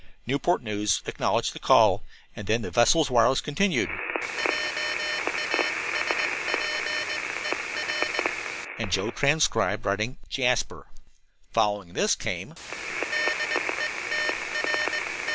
[0.25, 2.03] Newport News acknowledged the call,
[2.35, 3.87] and then the vessel's wireless continued:..........
[8.79, 10.87] And Joe, transcribing, wrote: "JASPER."
[11.51, 12.55] Following this came